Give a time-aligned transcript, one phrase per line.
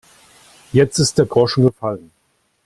[0.73, 2.11] Jetzt ist der Groschen gefallen.